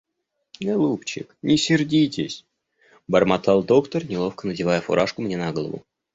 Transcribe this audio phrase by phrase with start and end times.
[0.59, 2.43] —Голубчик, не сердитесь,—
[3.07, 5.83] бормотал доктор, неловко надевая фуражку мне на голову.